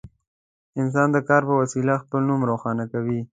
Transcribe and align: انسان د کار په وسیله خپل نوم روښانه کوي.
انسان 0.81 1.07
د 1.15 1.17
کار 1.29 1.41
په 1.49 1.53
وسیله 1.61 2.01
خپل 2.03 2.21
نوم 2.29 2.41
روښانه 2.49 2.85
کوي. 2.91 3.19